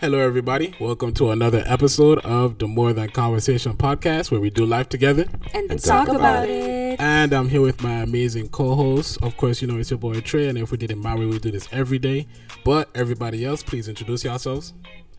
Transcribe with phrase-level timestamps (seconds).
[0.00, 0.74] Hello, everybody.
[0.80, 5.26] Welcome to another episode of the More Than Conversation podcast, where we do life together.
[5.52, 6.98] and, And talk, talk about, about it.
[6.98, 9.18] And I'm here with my amazing co-host.
[9.22, 11.26] Of course, you know it's your boy Trey, and if we did it my way,
[11.26, 12.26] we do this every day.
[12.64, 14.72] But everybody else, please introduce yourselves.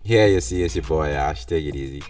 [0.04, 1.45] Yeah, you see it's your boy Ash.
[1.45, 2.02] Take it easy.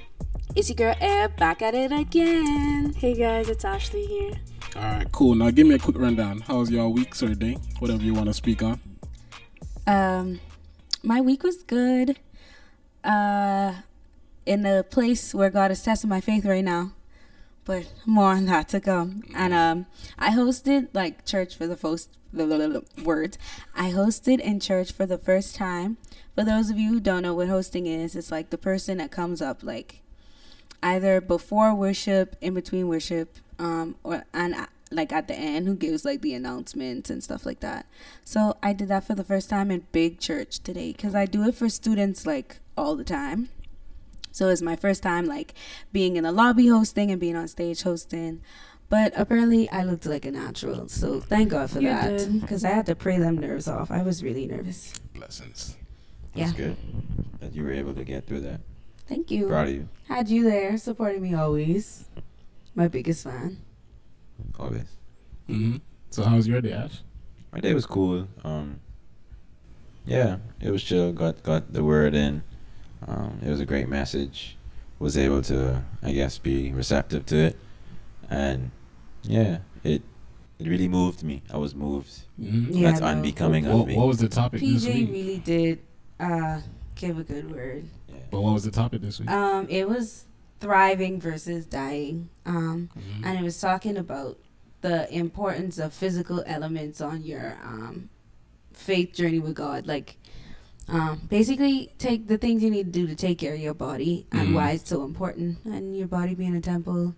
[0.56, 2.94] It's your girl Air back at it again.
[2.94, 4.32] Hey guys, it's Ashley here.
[4.78, 5.36] All right, cool.
[5.36, 6.40] Now give me a quick rundown.
[6.40, 7.58] How's your week or day?
[7.80, 8.80] Whatever you want to speak on.
[9.88, 10.40] Um,
[11.04, 12.18] my week was good.
[13.04, 13.74] Uh,
[14.46, 16.92] in a place where God is testing my faith right now,
[17.66, 19.24] but more on that to come.
[19.36, 19.86] And um,
[20.18, 23.38] I hosted like church for the first words.
[23.76, 25.98] I hosted in church for the first time.
[26.36, 29.12] For those of you who don't know what hosting is, it's like the person that
[29.12, 30.02] comes up like
[30.82, 34.56] either before worship, in between worship, um, or and
[34.92, 37.86] like at the end, who gives like the announcements and stuff like that.
[38.24, 41.48] So I did that for the first time in big church today because I do
[41.48, 43.50] it for students like all the time.
[44.32, 45.54] So it's my first time like
[45.92, 48.42] being in the lobby hosting and being on stage hosting.
[48.90, 50.90] But apparently I looked like a natural.
[50.90, 53.90] So thank God for You that because I had to pray them nerves off.
[53.92, 54.94] I was really nervous.
[55.14, 55.78] Blessings.
[56.36, 56.58] That's Yeah.
[56.58, 56.78] good
[57.40, 58.60] that you were able to get through that.
[59.08, 59.48] Thank you.
[59.48, 59.90] Proud of you.
[60.08, 62.06] Had you there supporting me always.
[62.76, 63.58] My biggest fan.
[64.60, 64.84] Always.
[65.50, 65.78] Mm-hmm.
[66.10, 67.02] So how's your day, Ash?
[67.54, 68.28] My day was cool.
[68.44, 68.80] Um,
[70.06, 71.12] yeah, it was chill.
[71.14, 72.44] Got got the word in.
[73.08, 74.58] Um, it was a great message.
[75.00, 77.58] Was able to, I guess, be receptive to it,
[78.30, 78.70] and
[79.24, 80.04] yeah, it
[80.60, 81.42] it really moved me.
[81.52, 82.12] I was moved.
[82.40, 82.72] Mm-hmm.
[82.74, 83.08] Yeah, That's no.
[83.08, 83.96] unbecoming What, of me.
[83.98, 85.10] what was the topic this PJ week?
[85.12, 85.80] really did
[86.20, 86.62] uh,
[86.96, 87.84] give a good word.
[88.08, 88.16] Yeah.
[88.30, 89.30] But what was the topic this week?
[89.32, 90.26] Um, it was
[90.62, 92.30] thriving versus dying.
[92.46, 93.26] Um, Mhm.
[93.26, 94.40] and it was talking about
[94.82, 98.10] the importance of physical elements on your um,
[98.74, 99.86] faith journey with God.
[99.88, 100.18] Like,
[100.88, 104.26] um, basically, take the things you need to do to take care of your body
[104.32, 104.54] and Mhm.
[104.56, 107.16] why it's so important, and your body being a temple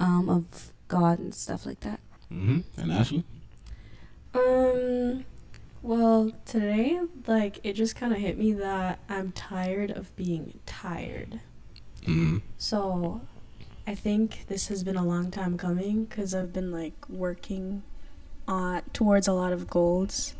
[0.00, 2.00] um, of God and stuff like that.
[2.32, 2.80] Mm-hmm.
[2.80, 3.24] And Ashley?
[4.34, 5.24] Um,
[5.82, 11.40] well, today, like, it just kind of hit me that I'm tired of being tired.
[12.02, 12.38] Mm-hmm.
[12.56, 13.20] So,
[13.86, 17.82] I think this has been a long time coming because I've been like working
[18.46, 20.34] on towards a lot of goals.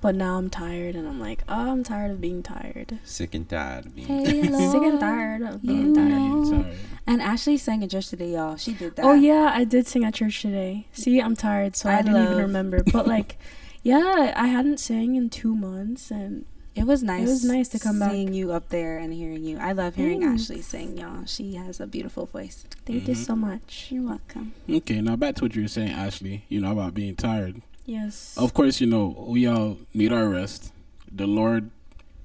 [0.00, 2.98] But now I'm tired, and I'm like, oh, I'm tired of being tired.
[3.02, 4.06] Sick and tired of being.
[4.06, 6.08] Hey, Lord, Sick and tired of you being tired.
[6.10, 6.66] know.
[7.06, 8.56] And Ashley sang in church today, y'all.
[8.56, 9.04] She did that.
[9.04, 10.86] Oh yeah, I did sing at church today.
[10.92, 12.82] See, I'm tired, so I, I didn't even remember.
[12.82, 13.38] But like,
[13.82, 16.44] yeah, I hadn't sang in two months, and
[16.76, 17.22] It was nice.
[17.26, 18.10] It was nice to come back.
[18.12, 19.58] seeing you up there and hearing you.
[19.58, 20.42] I love hearing Thanks.
[20.44, 21.24] Ashley sing, y'all.
[21.24, 22.64] She has a beautiful voice.
[22.84, 23.24] thank you Mhm.
[23.26, 23.88] so much.
[23.90, 24.52] You're welcome.
[24.68, 26.44] Okay, now back to what you were saying, Ashley.
[26.48, 27.62] You know about being tired.
[27.86, 28.34] Yes.
[28.36, 30.72] Of course, you know we all need our rest.
[31.10, 31.70] The Lord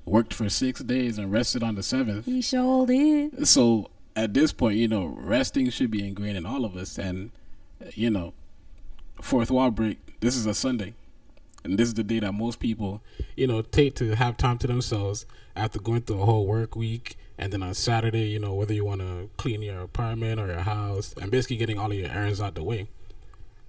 [0.06, 2.25] worked for six days and rested on the seventh.
[2.25, 3.47] He sure did.
[3.47, 7.00] So at this point, you know, resting should be ingrained in all of us.
[7.00, 7.31] And
[7.95, 8.33] you know,
[9.22, 10.19] fourth wall break.
[10.19, 10.94] This is a Sunday,
[11.63, 13.01] and this is the day that most people,
[13.35, 17.17] you know, take to have time to themselves after going through a whole work week.
[17.38, 20.61] And then on Saturday, you know, whether you want to clean your apartment or your
[20.61, 22.88] house, and basically getting all of your errands out the way.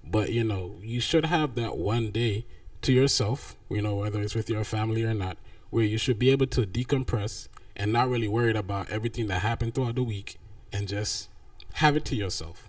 [0.05, 2.45] But you know, you should have that one day
[2.83, 3.57] to yourself.
[3.71, 5.37] You know, whether it's with your family or not,
[5.71, 9.75] where you should be able to decompress and not really worried about everything that happened
[9.75, 10.39] throughout the week,
[10.73, 11.29] and just
[11.75, 12.69] have it to yourself.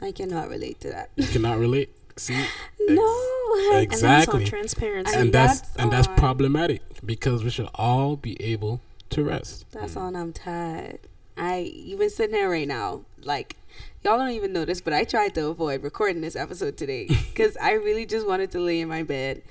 [0.00, 1.10] I cannot relate to that.
[1.16, 1.92] You cannot relate.
[2.16, 2.46] See,
[2.88, 3.37] no.
[3.72, 4.40] And exactly.
[4.40, 5.12] on transparency.
[5.12, 9.66] and, And that's, that's and that's problematic because we should all be able to rest.
[9.72, 10.16] That's on.
[10.16, 11.00] I'm tired.
[11.36, 13.56] I even sitting here right now, like
[14.02, 17.72] y'all don't even notice, but I tried to avoid recording this episode today because I
[17.72, 19.42] really just wanted to lay in my bed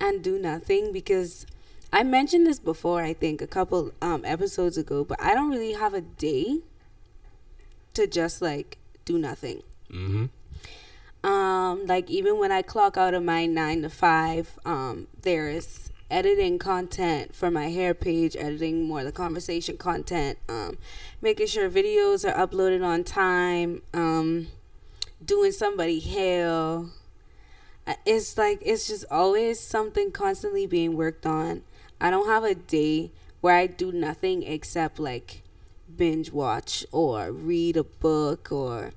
[0.00, 1.46] and do nothing because
[1.92, 3.02] I mentioned this before.
[3.02, 6.60] I think a couple um, episodes ago, but I don't really have a day
[7.94, 9.62] to just like do nothing.
[9.92, 10.26] Mm-hmm.
[11.22, 15.90] Um, like even when I clock out of my nine to five, um, there is
[16.10, 20.78] editing content for my hair page, editing more of the conversation content, um,
[21.20, 24.48] making sure videos are uploaded on time, um,
[25.24, 26.84] doing somebody hair.
[27.86, 31.62] Uh, It's like it's just always something constantly being worked on.
[32.00, 35.42] I don't have a day where I do nothing except like
[35.96, 38.92] binge watch or read a book or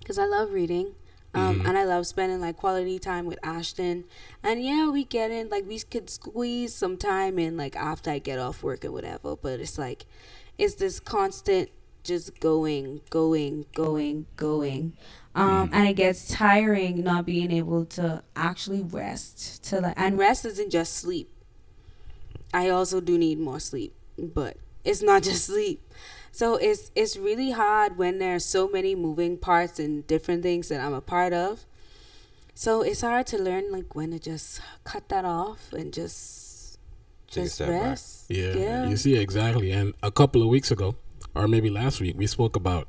[0.00, 0.94] because I love reading.
[1.34, 1.68] Um, Mhm.
[1.68, 4.04] and I love spending like quality time with Ashton.
[4.42, 8.18] And yeah, we get in like we could squeeze some time in like after I
[8.18, 9.36] get off work or whatever.
[9.36, 10.06] But it's like
[10.56, 11.68] it's this constant
[12.02, 14.94] just going, going, going, going.
[15.34, 19.62] Um, and it gets tiring not being able to actually rest.
[19.64, 21.30] To like, and rest isn't just sleep.
[22.52, 23.94] I also do need more sleep.
[24.16, 25.80] but it's not just sleep.
[26.32, 30.80] So it's it's really hard when there's so many moving parts and different things that
[30.80, 31.64] I'm a part of.
[32.54, 36.78] So it's hard to learn like when to just cut that off and just
[37.30, 37.82] Take a just step back.
[37.82, 38.24] rest.
[38.28, 38.88] Yeah, Yeah.
[38.88, 39.70] you see exactly.
[39.70, 40.96] And a couple of weeks ago,
[41.34, 42.88] or maybe last week, we spoke about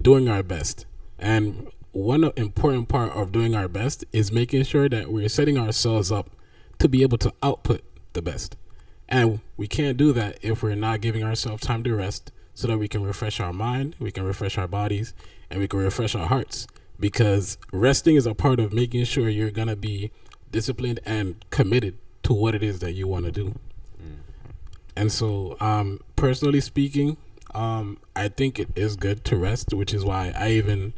[0.00, 0.86] doing our best.
[1.18, 6.10] And one important part of doing our best is making sure that we're setting ourselves
[6.10, 6.30] up
[6.80, 7.82] to be able to output
[8.14, 8.56] the best.
[9.08, 12.78] And we can't do that if we're not giving ourselves time to rest so that
[12.78, 15.12] we can refresh our mind, we can refresh our bodies,
[15.50, 16.66] and we can refresh our hearts.
[16.98, 20.10] Because resting is a part of making sure you're going to be
[20.52, 23.54] disciplined and committed to what it is that you want to do.
[24.96, 27.16] And so, um, personally speaking,
[27.54, 30.94] um, I think it is good to rest, which is why I even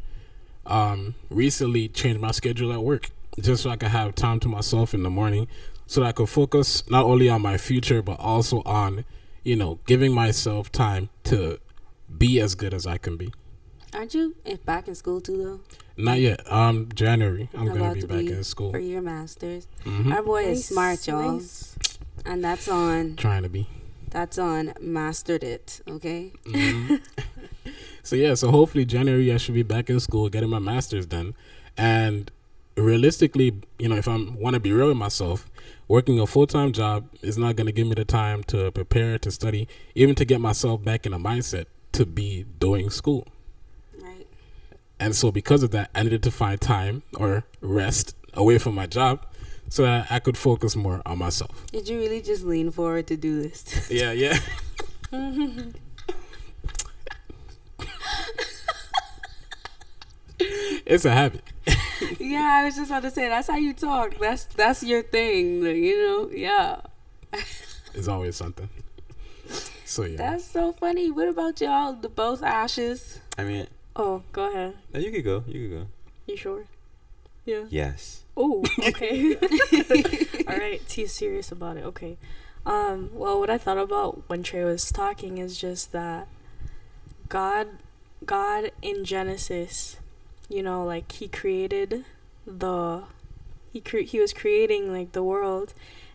[0.67, 4.93] um, recently changed my schedule at work just so I could have time to myself
[4.93, 5.47] in the morning
[5.85, 9.05] so that I could focus not only on my future but also on,
[9.47, 11.57] you know, giving myself time to
[12.17, 13.33] be as good as I can be.
[13.93, 14.35] Aren't you
[14.65, 15.59] back in school too though?
[15.95, 16.41] Not yet.
[16.51, 18.71] Um, January, I'm gonna be back be in school.
[18.71, 19.67] for your masters.
[19.85, 20.13] Mhm.
[20.13, 21.77] Our boy is smart, y'all, nice.
[22.25, 23.67] and that's on Trying to be.
[24.11, 25.79] that's on mastered it.
[25.87, 26.33] Okay.
[26.43, 26.99] Mhm.
[28.03, 31.35] so yeah, so hopefully January I should be back in school getting my masters done,
[31.77, 32.29] and
[32.75, 35.49] realistically, you know, if I'm want to be real with myself,
[35.87, 39.17] working a full time job is not going to give me the time to prepare
[39.19, 43.27] to study, even to get myself back in a mindset to be doing school.
[44.01, 44.27] Right.
[44.99, 48.85] And so because of that, I needed to find time or rest away from my
[48.85, 49.25] job
[49.69, 51.65] so that I could focus more on myself.
[51.71, 53.89] Did you really just lean forward to do this?
[53.91, 54.37] Yeah, yeah.
[60.85, 61.43] it's a habit.
[62.19, 64.17] yeah, I was just about to say that's how you talk.
[64.19, 65.63] That's that's your thing.
[65.63, 66.29] like, you know.
[66.31, 66.81] Yeah.
[67.93, 68.69] It's always something.
[69.85, 70.17] So yeah.
[70.17, 71.09] That's so funny.
[71.09, 71.93] What about y'all?
[71.93, 73.19] The both ashes.
[73.39, 74.75] I mean, Oh, go ahead.
[74.93, 75.43] no, you could go.
[75.47, 75.87] You could go.
[76.27, 76.65] You sure?
[77.45, 77.63] Yeah.
[77.69, 78.21] Yes.
[78.35, 79.35] Oh, okay.
[80.47, 81.85] All right, T's serious about it.
[81.85, 82.17] Okay.
[82.67, 86.27] Um, well, what I thought about when Trey was talking is just that
[87.29, 87.67] God,
[88.25, 89.97] God in Genesis,
[90.49, 92.05] you know, like He created
[92.45, 93.03] the,
[93.73, 95.73] He cre- He was creating like the world,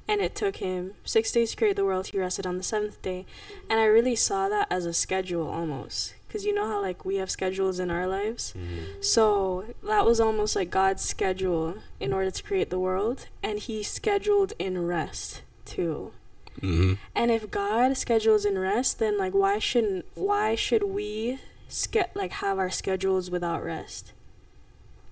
[0.08, 2.08] and it took Him six days to create the world.
[2.08, 3.24] He rested on the seventh day,
[3.70, 7.16] and I really saw that as a schedule almost, because you know how like we
[7.16, 8.54] have schedules in our lives.
[9.00, 13.82] So that was almost like God's schedule in order to create the world, and He
[13.82, 16.12] scheduled in rest too.
[16.60, 21.38] hmm And if God schedules in rest, then like why shouldn't why should we
[21.68, 24.12] ske- like have our schedules without rest?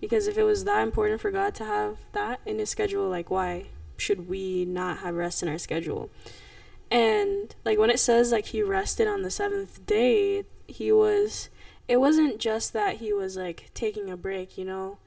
[0.00, 3.31] Because if it was that important for God to have that in His schedule, like
[3.31, 3.67] why
[3.97, 6.11] should we not have rest in our schedule?
[6.91, 11.50] And like when it says like He rested on the seventh day, He was.
[11.88, 14.99] It wasn't just that He was like taking a break, you know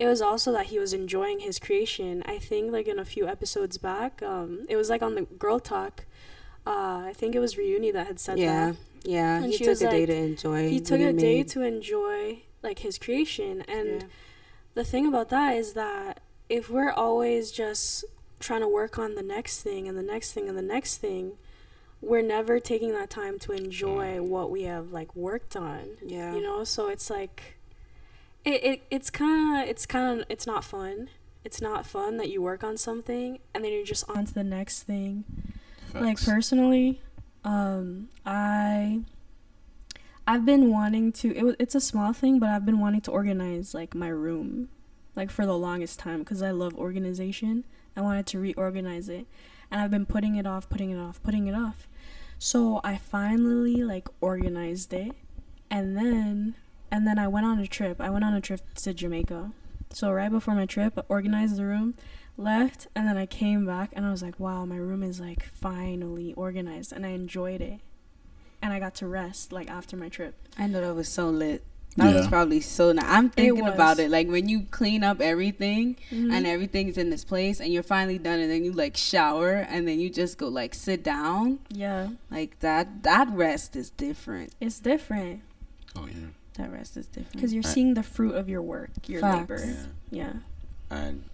[0.00, 2.22] it was also that he was enjoying his creation.
[2.24, 5.60] I think like in a few episodes back, um, it was like on the Girl
[5.60, 6.06] Talk.
[6.66, 8.70] Uh, I think it was Reuni that had said Yeah.
[8.70, 8.76] that.
[9.04, 9.42] Yeah.
[9.42, 10.70] And he took a day to enjoy.
[10.70, 14.08] He took a day to enjoy like his creation, and Yeah.
[14.74, 18.04] The thing about that is that if we're always just
[18.38, 21.32] trying to work on the next thing and the next thing and the next thing,
[22.00, 26.34] we're never taking that time to enjoy what we have like worked on Yeah.
[26.34, 26.64] you know?
[26.64, 27.58] So it's like
[28.44, 31.10] it, it it's kind of it's kind of it's not fun.
[31.44, 34.44] It's not fun that you work on something and then you're just on to the
[34.44, 35.24] next thing.
[35.94, 37.00] Like personally
[37.42, 39.00] um i
[40.30, 43.74] i've been wanting to it, it's a small thing but i've been wanting to organize
[43.74, 44.68] like my room
[45.16, 47.64] like for the longest time because i love organization.
[47.96, 49.26] I wanted to reorganize it
[49.70, 51.88] and i've been putting it off putting it off putting it off.
[52.38, 55.16] So i finally like organized it
[55.68, 56.54] and then
[56.92, 58.00] and then i went on a trip.
[58.00, 59.50] I went on a trip to jamaica.
[59.92, 61.94] So right before my trip i organized the room
[62.36, 65.42] left and then I came back and I was like, wow, my room is like
[65.42, 67.80] finally organized and I enjoyed it.
[68.62, 70.34] And I got to rest like after my trip.
[70.58, 71.62] I know that was so lit.
[71.96, 73.04] That was probably so nice.
[73.06, 74.10] I'm thinking about it.
[74.10, 76.32] Like when you clean up everything Mhm.
[76.32, 79.88] and everything's in this place and you're finally done and then you like shower and
[79.88, 81.58] then you just go like sit down.
[81.68, 84.52] Yeah, Like that that rest is different.
[84.60, 85.42] it's different
[85.96, 86.28] Oh yeah.
[86.54, 87.32] That rest is different.
[87.32, 87.74] because you're Right.
[87.74, 89.50] seeing the fruit of your work, your Facts.
[89.50, 89.76] labor.
[90.10, 90.32] Yeah.
[90.90, 90.96] Yeah.
[90.96, 91.24] And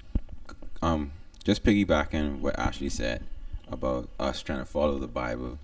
[0.82, 1.12] um,
[1.44, 3.24] just piggybacking what Ashley said
[3.68, 5.58] about us trying to follow the Bible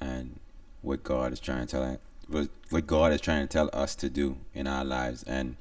[0.00, 0.38] and
[0.84, 1.98] what God is trying to tell
[2.28, 5.22] what what God is trying to tell us to do in our lives.
[5.24, 5.56] And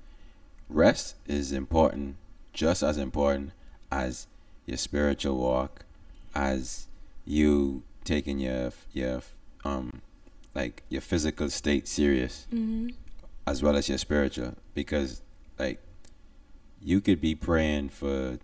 [0.70, 2.18] rest is important,
[2.52, 3.52] just as important
[3.92, 4.28] as
[4.66, 5.86] your spiritual walk,
[6.36, 6.88] as
[7.26, 9.22] you taking your your
[9.64, 10.02] um
[10.54, 12.90] like your physical state serious Mm-hmm.
[13.48, 15.22] as well as your spiritual because
[15.58, 15.80] like
[16.82, 18.40] you could be praying for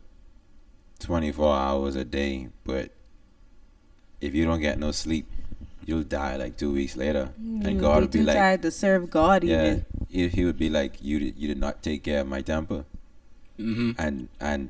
[0.99, 2.91] 24 hours a day but
[4.21, 5.29] if you don't get no sleep
[5.89, 7.23] you'll die like two weeks later
[7.67, 9.85] and god would be too like tired to serve God yeah even.
[10.15, 12.85] he, he would be like you did, you did not take care of my temple
[13.59, 13.91] Mm-hmm.
[14.03, 14.69] and and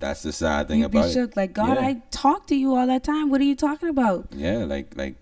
[0.00, 1.76] that's the sad thing You'd be about it shook like God.
[1.76, 1.86] Yeah.
[1.88, 3.30] I talk to you all that time.
[3.30, 4.26] What are you talking about?
[4.32, 5.14] yeah like like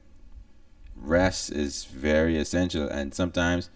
[0.96, 3.68] rest is very essential and sometimes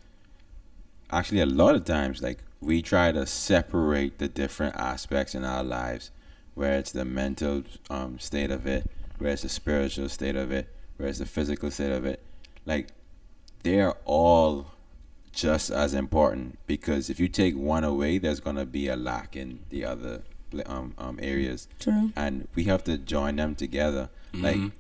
[1.11, 5.63] actually a lot of times like we try to separate the different aspects in our
[5.65, 6.11] lives
[6.55, 10.67] where it's the mental um, state of it where it's the spiritual state of it
[10.97, 12.21] where it's the physical state of it
[12.65, 12.89] like
[13.63, 14.67] they're all
[15.33, 19.37] just as important because if you take one away there's going to be a lack
[19.37, 20.23] in the other
[20.67, 22.11] um, um, areas True.
[22.17, 24.73] and we have to join them together like Mhm.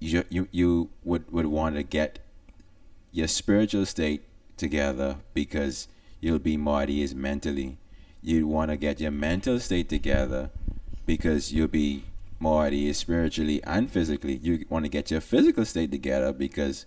[0.00, 2.18] you you you would would want to get
[3.12, 4.22] your spiritual state
[4.56, 5.88] together because
[6.20, 7.78] you'll be more at ease mentally.
[8.22, 10.50] You'd want to get your mental state together
[11.06, 12.04] because you'll be
[12.38, 14.36] more at ease spiritually and physically.
[14.36, 16.86] You want to get your physical state together because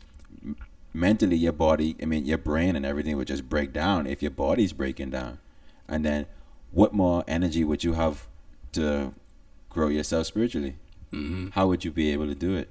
[0.93, 4.31] mentally your body, I mean your brain and everything would just break down if your
[4.31, 5.39] body's breaking down.
[5.87, 6.27] And then
[6.71, 8.27] what more energy would you have
[8.73, 9.13] to
[9.69, 10.75] grow yourself spiritually?
[11.11, 11.47] Mm-hmm.
[11.49, 12.69] how would you be able to do it?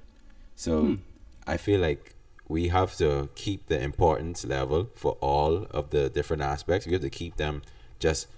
[0.54, 0.98] So
[1.44, 2.14] I feel like
[2.48, 6.86] we have to keep the importance level for all of the different aspects.
[6.86, 7.62] We have to keep them
[7.98, 8.28] just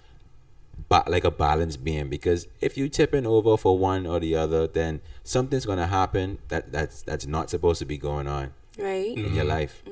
[0.88, 4.66] ba- like a balanced being because if you tipping over for one or the other,
[4.66, 9.16] then something's gonna happen that that's that's not supposed to be going on Right.
[9.16, 9.82] in your life.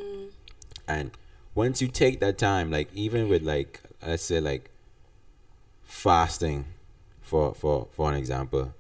[0.87, 1.11] And
[1.55, 4.71] once you take that time, like even with like let's say like
[5.83, 6.67] fasting
[7.21, 8.73] for for for an example,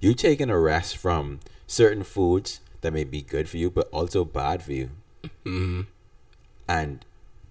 [0.00, 4.24] you taking a rest from certain foods that may be good for you but also
[4.24, 4.90] bad for you.
[5.44, 5.82] Mm-hmm.
[6.68, 7.04] And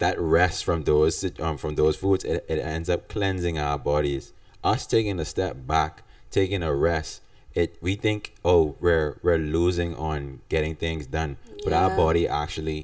[0.03, 4.24] that rest from those um, from those foods it, it ends up cleansing our bodies.
[4.72, 5.93] Us taking a step back,
[6.39, 7.22] taking a rest,
[7.62, 8.19] it we think
[8.51, 11.31] oh we're we're losing on getting things done,
[11.63, 12.79] but our body actually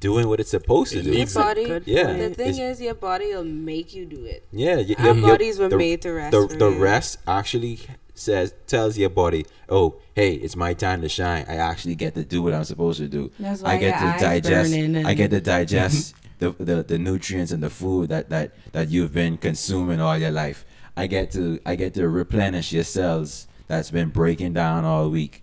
[0.00, 1.12] doing what it's supposed to do.
[1.12, 1.64] Your body.
[1.86, 2.12] Yeah.
[2.12, 4.40] The thing It's- is, your body will make you do it.
[4.52, 6.32] Yeah, y- Our your- your- bodies were the- made to rest.
[6.36, 7.74] the the rest actually
[8.14, 9.42] says tells your body,
[9.76, 9.86] oh,
[10.20, 11.44] hey, it's my time to shine.
[11.48, 13.22] I actually get to do what I'm supposed to do.
[13.38, 14.70] That's I why get your to digest.
[14.72, 18.52] burning and- I get to digest the, the the nutrients and the food that that
[18.72, 20.64] that you've been consuming all your life.
[20.96, 25.42] I get to I get to replenish your cells that's been breaking down all week.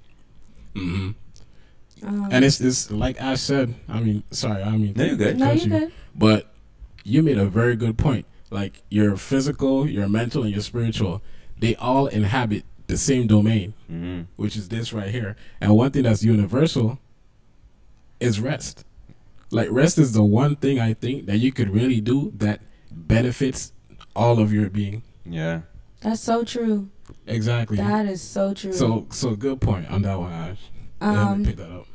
[0.75, 1.11] Mm-hmm.
[2.07, 3.73] Um, And it's it's like I said.
[3.87, 4.61] I mean, sorry.
[4.63, 5.37] I mean, No, you're good.
[5.37, 5.69] no, you're you.
[5.69, 5.91] good.
[6.13, 6.47] But
[7.03, 8.25] you made a very good point.
[8.51, 11.21] Like your physical, your mental, and your spiritual,
[11.59, 15.35] they all inhabit the same domain, hmm which is this right here.
[15.59, 16.99] And one thing that's universal
[18.19, 18.85] is rest.
[19.55, 23.71] Like rest is the one thing I think that you could really do that benefits
[24.15, 25.03] all of your being.
[25.25, 25.62] Yeah.
[26.01, 26.89] That's so true.
[27.25, 27.77] Exactly.
[27.77, 28.74] That is so true.
[28.74, 30.59] so so good point on that one, Ash.
[31.01, 31.88] Um, pick that up.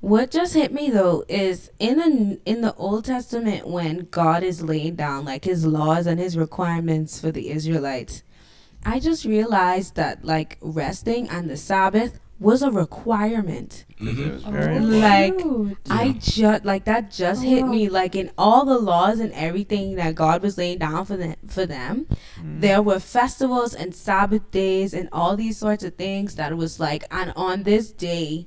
[0.00, 4.62] What just hit me though is in the in the Old Testament when God is
[4.62, 8.22] laying down like his laws and his requirements for the Israelites,
[8.84, 13.84] I just realized that like resting and the Sabbath was a requirement.
[14.00, 14.32] It Mhm.
[14.34, 15.00] was very Oh, important.
[15.00, 15.76] Like, shoot.
[15.90, 17.70] I just like that just Oh, hit wow.
[17.70, 21.36] me like in all the laws and everything that God was laying down for them
[21.46, 22.06] for them.
[22.40, 22.60] Mm.
[22.60, 27.04] There were festivals and Sabbath days and all these sorts of things that was like
[27.10, 28.46] and on this day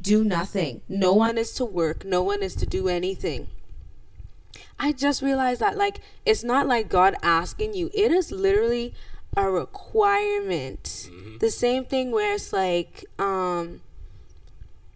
[0.00, 0.80] do nothing.
[0.88, 3.48] No one is to work, no one is to do anything.
[4.78, 7.90] I just realized that like it's not like God asking you.
[7.94, 8.94] It is literally
[9.36, 11.10] a requirement.
[11.40, 13.80] The same thing where it's like um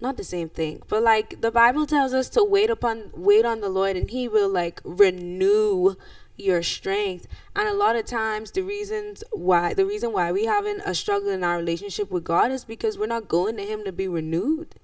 [0.00, 3.60] not the same thing, but like the Bible tells us to wait upon wait on
[3.60, 5.96] the Lord and he will like renew
[6.36, 7.26] your strength.
[7.54, 11.30] And a lot of times the reasons why the reason why we having a struggle
[11.30, 14.74] in our relationship with God is because we're not going to him to be renewed.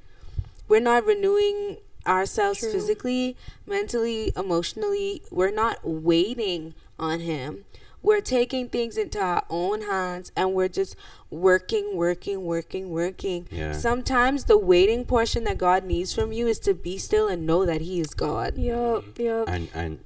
[0.66, 2.72] We're not renewing ourselves True.
[2.72, 5.22] physically, mentally, emotionally.
[5.30, 7.66] We're not waiting on him.
[8.02, 10.96] We're taking things into our own hands and we're just
[11.30, 13.46] working, working, working, working.
[13.50, 13.72] Yeah.
[13.72, 17.64] Sometimes the waiting portion that God needs from you is to be still and know
[17.64, 18.56] that He is God.
[18.58, 19.48] Yup, yup.
[19.48, 20.00] and and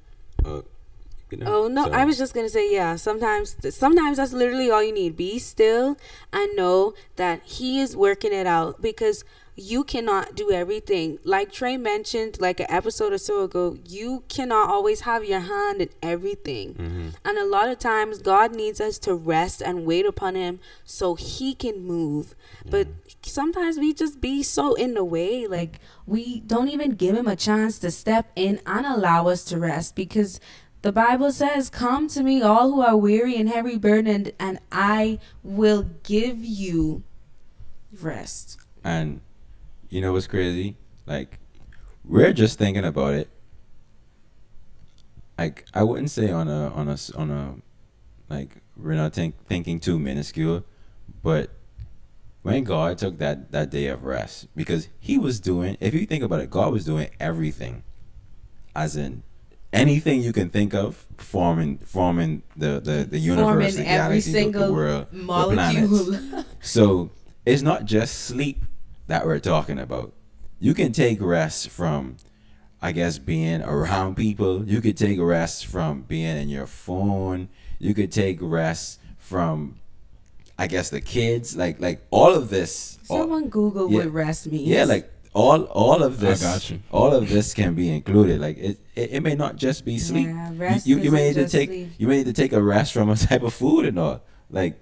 [0.45, 0.61] uh,
[1.31, 2.97] you know, Oh no, so- I was just gonna say yeah.
[2.97, 5.17] Sometimes, sometimes that's literally all you need.
[5.17, 5.97] Be still
[6.33, 9.25] and know that He is working it out because
[9.57, 11.19] you cannot do everything.
[11.25, 15.81] Like Trey mentioned, like an episode or so ago, you cannot always have your hand
[15.81, 16.75] in everything.
[16.75, 17.09] Mm-hmm.
[17.25, 21.15] And a lot of times, God needs us to rest and wait upon Him so
[21.15, 22.35] He can move.
[22.69, 22.89] But
[23.23, 27.37] sometimes we just be so in the way, like we don't even give Him a
[27.37, 30.39] chance to step in and allow us to rest because
[30.83, 35.19] the Bible says, Come to me, all who are weary and heavy burdened, and I
[35.43, 37.03] will give you
[38.01, 38.61] rest.
[38.85, 39.21] And
[39.89, 40.77] you know what's crazy?
[41.07, 41.39] Like
[42.05, 43.31] we're just thinking about it.
[45.39, 47.55] Like I wouldn't say on a on a on a
[48.29, 50.65] like we're not think, thinking too minuscule,
[51.23, 51.51] but
[52.43, 56.23] when God took that that day of rest because he was doing if you think
[56.23, 57.83] about it God was doing everything
[58.75, 59.23] as in
[59.73, 64.33] anything you can think of forming forming the the, the universe the Forming every galaxy
[64.33, 65.91] the- the, single world the planets.
[65.91, 66.45] molecule.
[66.61, 67.11] So
[67.45, 68.65] it's not just sleep
[69.07, 70.13] that we're talking about.
[70.59, 72.17] You can take rest from,
[72.81, 74.65] I guess, being around people.
[74.69, 77.49] You could take rest from being in your phone.
[77.79, 79.79] You could take rest from,
[80.59, 81.57] I guess, the kids.
[81.57, 82.99] Like like all of this.
[83.11, 83.99] all- Someone Google Yeah.
[83.99, 84.67] what rest means.
[84.69, 86.41] yeah, like all all of this.
[86.43, 86.81] got you.
[86.91, 88.41] All of this can be included.
[88.41, 90.29] Like it, it, it may not just be sleep.
[90.29, 91.91] Yeah, You- rest you, you may need to take sleep.
[91.99, 94.23] you may need to take a rest from a type of food and all.
[94.51, 94.81] Like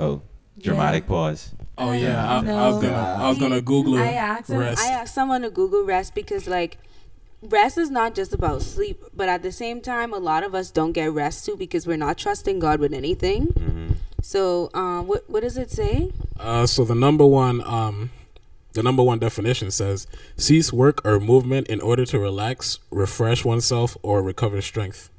[0.00, 0.22] oh,
[0.62, 1.50] dramatic pause.
[1.78, 4.80] Oh yeah, I, I was gonna I was gonna Google I asked rest.
[4.80, 6.78] I asked someone to Google rest because like
[7.42, 10.70] rest is not just about sleep, but at the same time, a lot of us
[10.70, 13.46] don't get rest too because we're not trusting God with anything.
[13.46, 13.92] hmm
[14.22, 16.10] So, um, what what does it say?
[16.38, 18.10] Uh, so the number one, um,
[18.74, 23.96] the number one definition says cease work or movement in order to relax, refresh oneself,
[24.02, 25.10] or recover strength.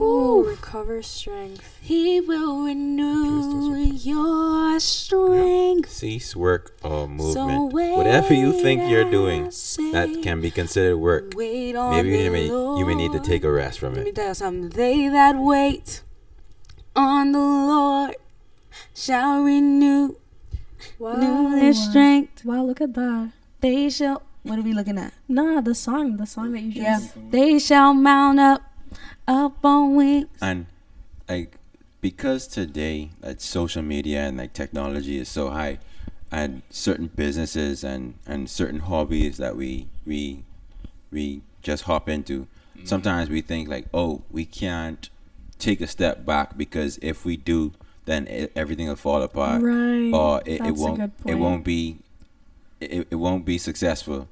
[0.00, 1.78] Ooh, recover strength.
[1.80, 5.90] He will renew your strength.
[5.90, 7.72] Cease work or movement.
[7.72, 11.32] wait Whatever you think you're doing, say, that can be considered work.
[11.36, 14.10] Wait on Maybe you may you may need to take a rest from Let me
[14.10, 14.14] it.
[14.16, 14.68] tell you something.
[14.70, 16.02] They that wait
[16.94, 18.16] on the Lord
[18.94, 20.16] shall renew,
[20.98, 21.14] Wow.
[21.14, 22.44] renew their strength.
[22.44, 23.30] Wow, look at that.
[23.60, 24.22] They shall.
[24.44, 25.12] What are we looking at?
[25.28, 27.00] Nah, the song, the song that you Yeah.
[27.00, 27.14] just.
[27.30, 28.62] They shall mount up,
[29.28, 30.26] up on wings.
[30.40, 30.66] And
[31.28, 31.56] like
[32.00, 35.78] because today like social media and like technology is so high
[36.30, 40.42] and certain businesses and and certain hobbies that we we
[41.10, 42.86] we just hop into mm-hmm.
[42.86, 45.10] sometimes we think like oh we can't
[45.58, 47.72] take a step back because if we do
[48.04, 50.10] then it, everything will fall apart Right.
[50.12, 51.98] or it, it That's a won't good it won't be
[52.80, 54.28] it, it won't be successful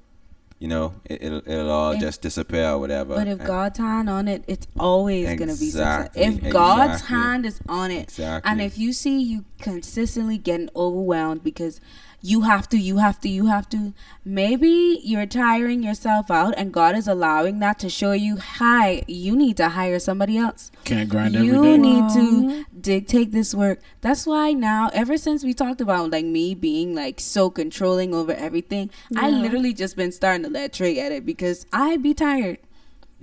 [0.59, 3.15] you know it, it'll, it'll all just disappear or whatever.
[3.15, 6.09] But if And- God's hand on it, it's always gonna be success.
[6.15, 8.51] Exactly, If God's hand is on it, exactly.
[8.51, 11.81] and if you see you consistently getting overwhelmed because
[12.23, 13.93] you have to, you have to, you have to,
[14.25, 19.37] maybe you're tiring yourself out, and God is allowing that to show you, hi, you
[19.37, 20.71] need to hire somebody else.
[20.85, 21.77] Can't grind every You day.
[21.77, 22.65] need to Mhm.
[22.81, 23.81] dictate this work.
[24.01, 28.33] That's why now, ever since we talked about like me being like so controlling over
[28.33, 32.59] everything, I literally just been starting to let Trey at it because I be tired.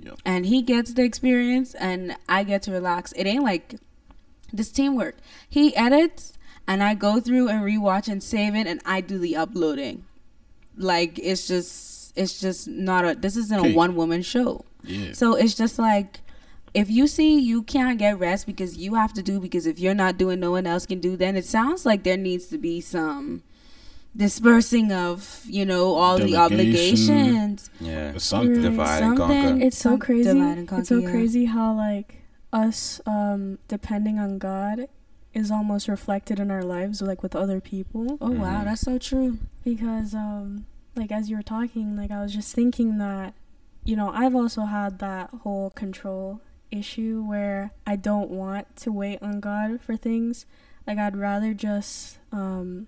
[0.00, 0.18] Yep.
[0.24, 3.12] And he gets the experience and I get to relax.
[3.16, 3.76] It ain't like
[4.52, 5.16] this teamwork.
[5.48, 6.33] He edits
[6.66, 10.04] and I go through and rewatch and save it and I do the uploading.
[10.76, 13.72] Like it's just it's just not a this isn't Okay.
[13.72, 14.64] a one woman show.
[14.82, 15.12] Yeah.
[15.12, 16.20] So it's just like
[16.74, 19.94] if you see you can't get rest because you have to do because if you're
[19.94, 22.80] not doing no one else can do then it sounds like there needs to be
[22.80, 23.42] some
[24.16, 27.14] dispersing of you know all the Delegation.
[27.14, 28.62] obligations yeah Something.
[28.62, 30.24] divide and Something- conquer It's so Some crazy.
[30.32, 31.10] divide and it's so yeah.
[31.10, 32.16] crazy how like
[32.52, 34.88] us um depending on God
[35.34, 38.16] is almost reflected in our lives like with other people.
[38.20, 38.62] Oh wow.
[38.62, 38.64] Mhm.
[38.64, 39.38] that's so true.
[39.64, 40.66] Because um
[40.96, 43.34] like as you were talking like I was just thinking that
[43.84, 49.20] you know I've also had that whole control issue where I don't want to wait
[49.22, 50.46] on God for things.
[50.86, 52.86] Like I'd rather just um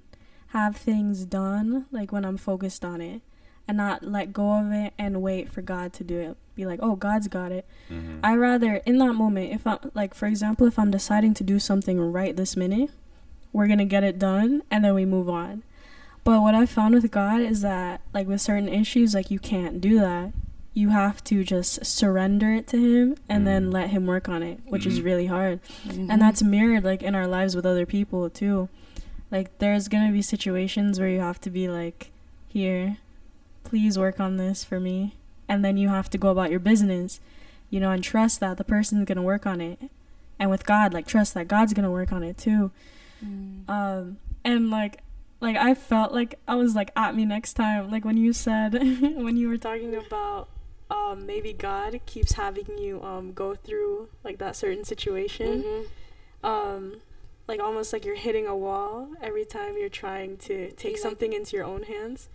[0.48, 3.20] have things done like when I'm focused on it
[3.68, 6.80] and not let go of it and wait for God to do it be like
[6.82, 8.20] oh God's got it Mhm.
[8.24, 11.58] I rather in that moment if I'm like for example if I'm deciding to do
[11.58, 12.90] something right this minute,
[13.52, 15.62] we're going to get it done and then we move on.
[16.24, 19.80] But what I found with God is that like with certain issues like you can't
[19.80, 20.32] do that.
[20.74, 23.72] You have to just surrender it to him and then Mm.
[23.72, 25.04] let him work on it, which is Mhm.
[25.04, 25.60] really hard.
[25.86, 26.10] Mhm.
[26.10, 28.68] And that's mirrored like in our lives with other people too.
[29.30, 32.10] Like there's going to be situations where you have to be like
[32.48, 32.96] here,
[33.66, 35.14] please work on this for me.
[35.48, 37.20] And then you have to go about your business
[37.70, 39.78] you know, and trust that the person's gonna work on it.
[40.38, 42.70] And with God, like trust that God's gonna work on it too.
[43.24, 43.68] Mm.
[43.68, 45.00] Um, and like
[45.40, 47.90] like I felt like I was like at me next time.
[47.90, 48.72] Like when you said
[49.16, 50.48] when you were talking about
[50.90, 55.64] um maybe God keeps having you um go through like that certain situation.
[55.64, 56.48] Mhm.
[56.48, 56.96] Um
[57.48, 61.56] like almost like you're hitting a wall every time you're trying to take something into
[61.56, 62.28] your own hands.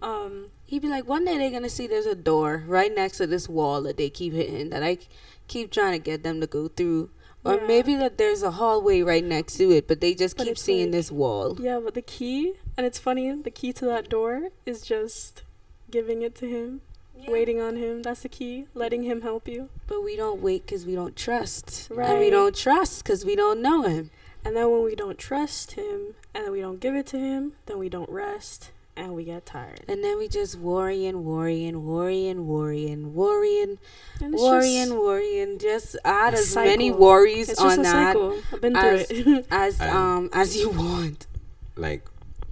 [0.00, 3.26] Um He'd be like, one day they're gonna see there's a door right next to
[3.26, 4.98] this wall that they keep hitting that I
[5.46, 7.08] keep trying to get them to go through,
[7.42, 7.66] or Yeah.
[7.66, 10.88] maybe that there's a hallway right next to it, but they just But keep seeing
[10.88, 11.56] like- this wall.
[11.58, 15.42] yeah, but the key and it's funny, the key to that door is just
[15.90, 16.82] giving it to him,
[17.26, 18.02] waiting on him.
[18.02, 19.70] That's the key, letting him help you.
[19.86, 22.10] But we don't wait because we don't trust, Right.
[22.10, 24.10] and we don't trust because we don't know him.
[24.44, 27.54] And then when we don't trust him and then we don't give it to him,
[27.64, 29.80] then we don't rest and we got tired.
[29.88, 33.78] And then we just worrying, worrying, worrying, worrying, worrying,
[34.20, 35.58] And it's worrying, just worrying.
[35.58, 38.16] Just add a as many worries it's just on that.
[38.52, 39.46] I've been as- through it.
[39.50, 41.26] as And- um as you want.
[41.76, 42.02] like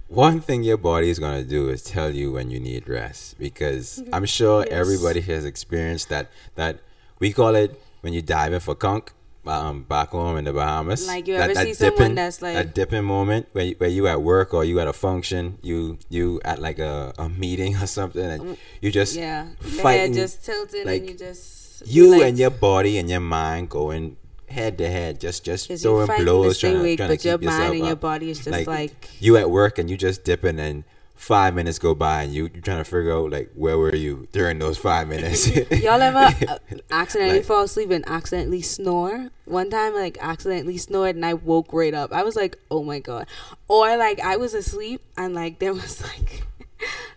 [0.07, 4.01] one thing your body is gonna do is tell you when you need rest because
[4.13, 4.71] I'm sure Yes.
[4.71, 6.79] everybody has experienced that that
[7.19, 9.07] we call it when you diving for conch
[9.49, 11.07] um back home in the Bahamas.
[11.07, 14.07] Like, you ever that see someone that's like- that dipping moment where you, where you
[14.07, 17.87] at work or you at a function you you at like a, a meeting or
[17.87, 19.47] something and you just Mm, Yeah,
[19.81, 23.69] fighting just tilted like, and you just you like, and your body and your mind
[23.69, 24.17] going
[24.49, 27.59] head to head just just throwing blows trying, to, awake, trying to your keep yourself
[27.61, 30.59] mind and your up body is just like, you at work and you just dipping
[30.59, 30.83] and
[31.17, 34.27] five minutes go by and you you're trying to figure out like where were you
[34.31, 36.57] during those five minutes Y'all ever uh,
[36.91, 39.29] accidentally Like- fall asleep and accidentally snore?
[39.45, 42.11] One time, like accidentally snored and I woke right up.
[42.13, 43.27] I was like, "Oh my god!"
[43.67, 46.43] Or like I was asleep and like there was like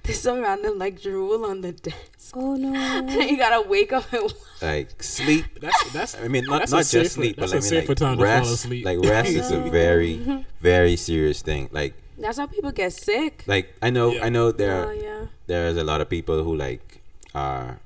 [0.05, 2.33] there's some random like drool on the desk.
[2.35, 2.73] oh no.
[2.75, 4.33] And you gotta wake up and
[4.63, 6.15] like sleep That's that's.
[6.17, 7.89] I mean, not That's a not safer- just sleep, but that's I a mean, safer
[7.93, 8.53] like time to fall rest.
[8.55, 8.85] asleep.
[8.85, 11.69] Like rest is a very, very serious thing.
[11.73, 13.43] Like, that's how people get sick.
[13.47, 14.27] like I know, Yeah.
[14.27, 15.27] I know there, Oh yeah.
[15.47, 17.01] there's a lot of people who like
[17.35, 17.81] are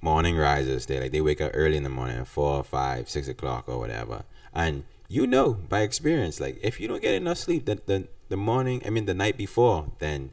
[0.00, 0.86] morning risers.
[0.86, 4.24] They like they wake up early in the morning, four, five, six o'clock or whatever,
[4.54, 8.36] and you know by experience, like if you don't get enough sleep, the the, the
[8.36, 10.30] morning, I mean the night before, then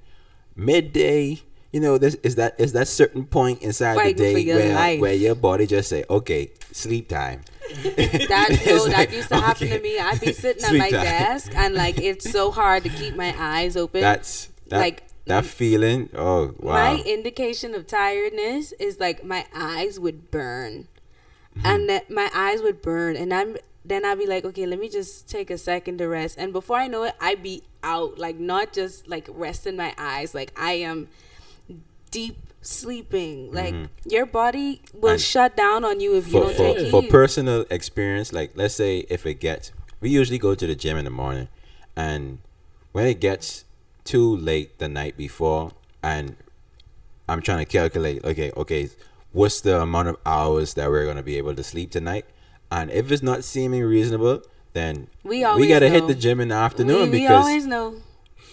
[0.55, 1.41] midday.
[1.73, 4.99] You know, this is that is that certain point inside Fighting the day where life.
[5.01, 7.41] where your body just say, okay, sleep time.
[8.27, 9.99] That no, that used to happen to me.
[9.99, 11.03] I'd be sitting at my time.
[11.03, 14.01] desk and like it's so hard to keep my eyes open.
[14.01, 16.09] That's that, Like, that feeling.
[16.15, 16.73] Oh wow!
[16.73, 20.87] My indication of tiredness is like my eyes would burn,
[21.57, 21.65] Mm-hmm.
[21.65, 24.89] and that my eyes would burn, and I'm then I'd be like, okay, let me
[24.89, 28.37] just take a second to rest, and before I know it, I'd be out, like
[28.37, 31.07] not just like resting my eyes, like I am
[32.11, 33.51] deep sleeping.
[33.51, 35.07] Like your body will Mm-hmm.
[35.13, 38.75] And shut down on you if you don't for, take for personal experience, like let's
[38.75, 41.47] say if it gets, we usually go to the gym in the morning,
[41.95, 42.39] and
[42.91, 43.65] when it gets
[44.03, 45.71] too late the night before,
[46.03, 46.35] and
[47.27, 48.89] I'm trying to calculate, okay, okay,
[49.31, 52.25] what's the amount of hours that we're gonna be able to sleep tonight,
[52.71, 54.41] and if it's not seeming reasonable,
[54.73, 57.95] then We we gotta hit the gym in the afternoon we, we because always know.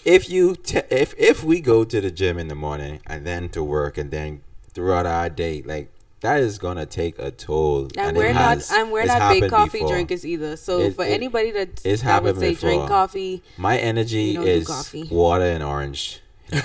[0.05, 3.49] If you te- if if we go to the gym in the morning and then
[3.49, 4.41] to work and then
[4.73, 5.91] throughout our day like
[6.21, 9.49] that is gonna take a toll And, it we're has- not and we're not big
[9.49, 9.89] coffee before.
[9.91, 10.55] drinkers either.
[10.57, 14.29] So It- for it- anybody that, it's that would happened say drink coffee, my energy
[14.29, 15.03] We don't is coffee.
[15.11, 16.21] water and orange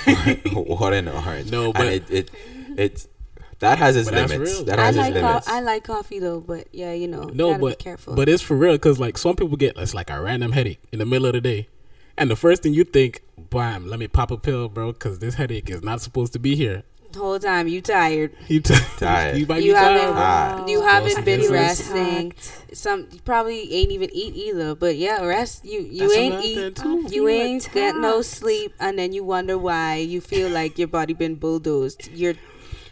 [0.55, 2.31] water and orange No, and but- it, it
[2.77, 3.07] it
[3.59, 4.65] that has its But limits real.
[4.65, 7.25] that I has its like co- limits I like coffee though, but yeah, you know,
[7.25, 8.15] No, gotta but be careful.
[8.15, 10.99] but it's for real because like some people get it's like a random headache in
[10.99, 11.69] the middle of the day,
[12.21, 15.35] and the first thing you think, bam, let me pop a pill, bro, because this
[15.35, 16.85] headache is not supposed to be here.
[17.13, 19.37] the whole time you tired, You t- Tired.
[19.37, 20.23] You, might you be haven't bro.
[20.23, 20.65] Ah.
[20.69, 22.33] you haven't been Yes, resting.
[22.73, 25.65] Some you probably ain't even eat either, but yeah, rest.
[25.65, 29.97] You you That's ain't eat, you ain't get no sleep, and then you wonder why
[29.97, 32.09] you feel like your body been bulldozed.
[32.15, 32.35] You're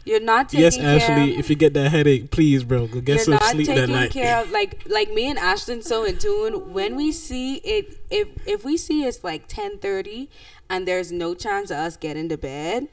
[0.09, 1.03] you're not taking Yes.
[1.03, 3.77] Ashley, if you get that headache, please, bro, go get some sleep that night.
[3.77, 7.13] you're not taking care of like like me and Ashton so in tune when we
[7.13, 10.29] see it if if we see it's like 10:30
[10.71, 12.89] and there's no chance of us getting to bed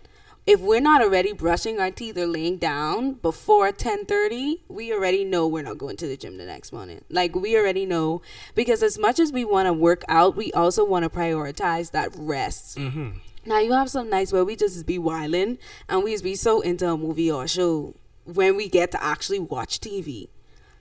[0.48, 5.48] if we're not already brushing our teeth or laying down before 10:30 we already know
[5.48, 8.22] we're not going to the gym the next morning like we already know
[8.54, 12.10] because as much as we want to work out we also want to prioritize that
[12.16, 13.10] rest Mm-hmm.
[13.46, 16.62] Now you have some nights where we just be wilding and we just be so
[16.62, 20.30] into a movie or a show when we get to actually watch TV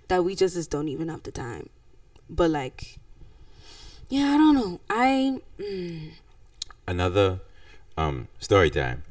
[0.08, 1.68] that we just, just don't even have the time.
[2.28, 2.98] But like,
[4.08, 4.80] yeah, I don't know.
[4.88, 6.10] I mm,
[6.86, 7.40] another
[7.96, 9.02] um, story time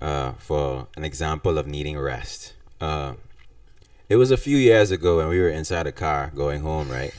[0.00, 2.54] uh, for an example of needing rest.
[2.80, 3.14] Uh,
[4.08, 7.12] it was a few years ago when we were inside a car going home, right?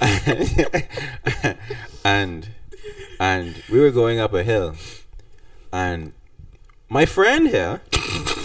[2.04, 2.48] and
[3.18, 4.76] and we were going up a hill,
[5.72, 6.12] and
[6.88, 7.80] my friend here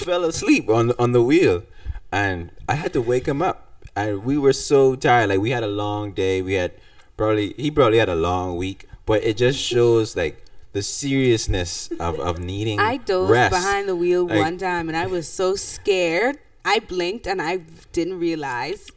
[0.06, 1.64] fell asleep on on the wheel,
[2.12, 5.30] and I had to wake him up, and we were so tired.
[5.30, 6.42] Like we had a long day.
[6.42, 6.72] We had
[7.18, 12.20] probably he probably had a long week, but it just shows like the seriousness of
[12.20, 13.52] of needing I dozed rest.
[13.52, 16.38] behind the wheel Like- one time and I was so scared.
[16.64, 17.58] I blinked and I
[17.92, 18.90] didn't realize,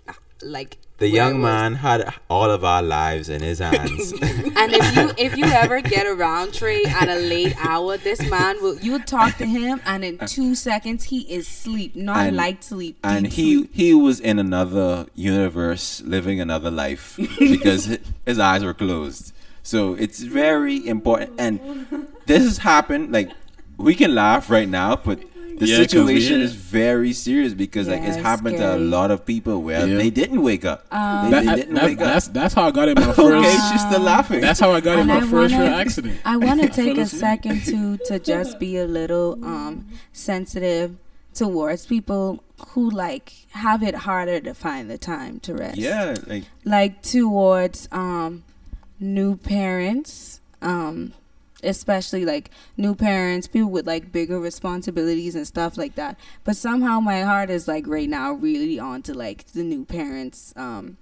[0.43, 4.13] like The young man had all of our lives in his hands.
[4.57, 8.63] And if you if you ever get around Trey at a late hour, this man
[8.63, 12.63] will you talk to him and in two seconds he is sleep, not And- light
[12.63, 13.71] sleep, and he sleep.
[13.75, 20.21] he was in another universe living another life because his eyes were closed so it's
[20.23, 23.31] very important and this has happened like
[23.77, 25.19] we can laugh right now but
[25.59, 26.45] the Yeah, 'cause we- situation yeah.
[26.47, 29.87] is very serious because like Yeah, it's it's happened to a lot of people where
[29.87, 29.97] Yeah.
[29.97, 32.65] they didn't wake up Um, they, That- they didn't that- wake that's up that's how
[32.69, 33.73] I got in my okay first.
[33.73, 36.19] she's still laughing That's how I got in my I first wanna- real accident.
[36.25, 40.97] I want to take a second to to just be a little um sensitive
[41.35, 45.77] towards people who like have it harder to find the time to rest.
[45.79, 48.45] yeah like Like towards um
[49.01, 51.13] new parents, um
[51.65, 56.19] especially like new parents, people with like bigger responsibilities and stuff like that.
[56.45, 60.53] But somehow my heart is like right now really on to like the new parents
[60.57, 60.97] um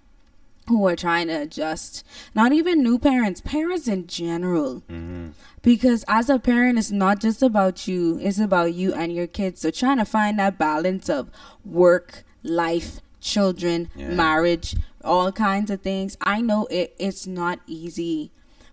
[0.68, 2.06] who are trying to adjust.
[2.36, 5.32] Not even new parents, parents in general mhm.
[5.60, 9.60] because as a parent it's not just about you it's about you and your kids
[9.62, 11.28] so trying to find that balance of
[11.64, 14.08] work life children Yeah.
[14.10, 18.30] marriage all kinds of things i know it it's not easy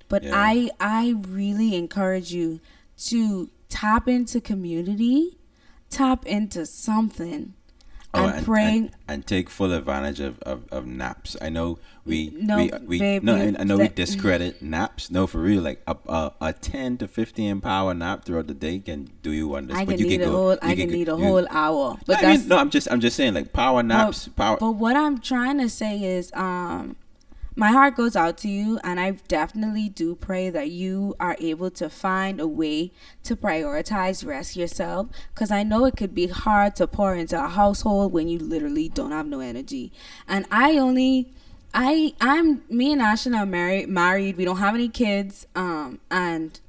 [0.10, 0.32] but Yeah.
[0.36, 2.60] i i really encourage you
[2.98, 5.38] to tap into community
[5.90, 7.54] tap into something
[8.12, 11.38] Oh, and, pray and, and take full advantage of, of, of naps.
[11.40, 15.12] I know we No, we, we babe, no, I know we discredit naps.
[15.12, 18.80] No, for real, like a, a a ten to fifteen power nap throughout the day
[18.80, 19.78] can do you wonders.
[19.78, 22.00] i but can you need a go- whole i can go- need a whole hour
[22.08, 24.28] but I that's mean, no, I'm just I'm just saying like power naps.
[24.30, 24.58] power.
[24.60, 26.96] But what I'm trying to say is, um,
[27.60, 31.70] my heart goes out to you, and I definitely do pray that you are able
[31.72, 32.92] to find a way
[33.24, 35.08] to prioritize rest yourself.
[35.34, 38.88] Because I know it could be hard to pour into a household when you literally
[38.88, 39.92] don't have no energy.
[40.26, 41.34] And I only.
[41.72, 44.38] I I'm me and Ashton are married married.
[44.38, 45.46] We don't have any kids.
[45.54, 46.60] Um and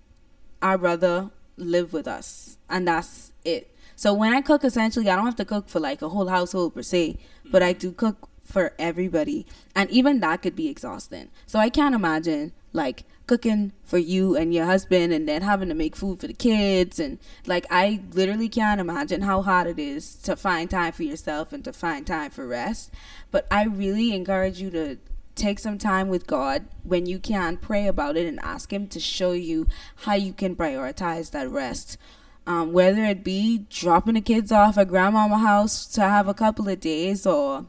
[0.60, 5.26] our brother live with us and that's it so when i cook essentially i don't
[5.26, 7.18] have to cook for like a whole household per se
[7.50, 9.46] but i do cook for everybody.
[9.74, 11.30] And even that could be exhausting.
[11.46, 15.74] So i can't imagine like cooking for you and your husband and then having to
[15.74, 16.98] make food for the kids.
[16.98, 21.52] And like i literally can't imagine how hard it is to find time for yourself
[21.52, 22.92] and to find time for rest.
[23.30, 24.98] But i really encourage you to
[25.40, 29.00] take some time with God when you can pray about it and ask Him to
[29.00, 31.96] show you how you can prioritize that rest.
[32.46, 36.68] Um, whether it be dropping the kids off at grandmama house to have a couple
[36.68, 37.66] of days or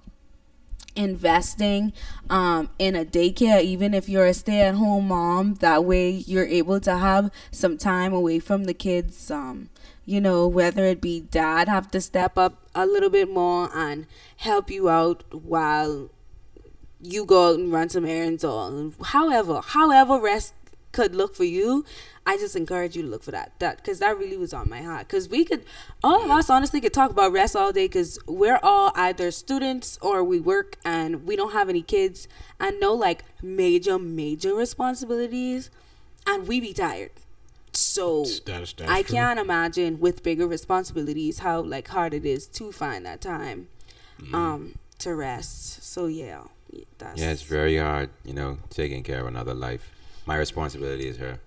[0.95, 1.93] investing
[2.29, 6.97] um, in a daycare even if you're a stay-at-home mom that way you're able to
[6.97, 9.69] have some time away from the kids um,
[10.05, 14.05] you know whether it be dad have to step up a little bit more and
[14.37, 16.09] help you out while
[17.01, 20.53] you go out and run some errands or however however rest
[20.91, 21.85] could look for you
[22.25, 24.81] i just encourage you to look for that that because that really was on my
[24.81, 25.63] heart because we could
[26.03, 29.97] all of us honestly could talk about rest all day because we're all either students
[30.01, 32.27] or we work and we don't have any kids
[32.59, 35.69] and no like major major responsibilities
[36.27, 37.11] and we be tired
[37.73, 39.15] so That's- that's i true.
[39.15, 43.67] can't imagine with bigger responsibilities how like hard it is to find that time
[44.21, 44.35] Mm-hmm.
[44.35, 46.43] um to rest so yeah
[46.99, 49.91] that's yeah, it's very hard, you know, taking care of another life.
[50.27, 51.39] My responsibility is her.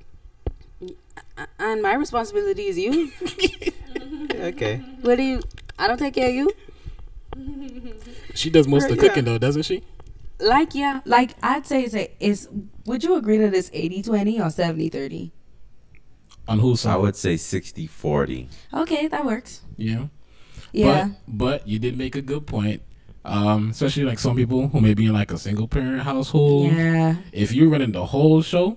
[1.59, 3.11] And my responsibility is you.
[4.35, 4.77] okay.
[5.03, 5.43] what do you?
[5.79, 6.51] I don't take care of you.
[8.35, 9.09] She does most of the Yeah.
[9.09, 9.83] cooking though, doesn't she?
[10.41, 12.49] Like yeah, like I'd say it's a, is.
[12.87, 15.31] Would you agree that it's 80-20 or 70-30?
[16.49, 16.95] On whose side?
[16.95, 18.49] I would say 60 40.
[18.75, 19.63] Okay, that works.
[19.77, 20.07] Yeah.
[20.73, 21.11] Yeah.
[21.27, 22.83] But but you did make a good point.
[23.25, 26.71] Um, especially like some people who may be in like a single parent household.
[26.73, 27.17] yeah.
[27.33, 28.77] If you're running the whole show,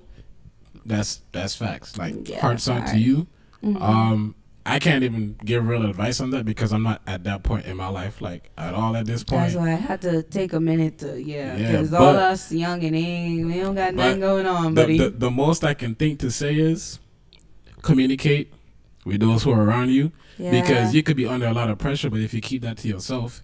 [0.87, 1.97] that's that's facts.
[1.97, 3.27] Like Yeah, hearts out to you.
[3.63, 3.81] Mhm.
[3.81, 7.65] Um, I can't even give real advice on that because I'm not at that point
[7.65, 9.43] in my life, like at all at this point.
[9.43, 12.83] That's why I had to take a minute to yeah, Yeah, because all us young
[12.83, 14.97] and ain't, we don't got nothing going on, the, buddy.
[14.97, 16.99] the, the most I can think to say is
[17.81, 18.53] communicate
[19.05, 20.51] with those who are around you yeah.
[20.51, 22.89] because you could be under a lot of pressure, but if you keep that to
[22.89, 23.41] yourself,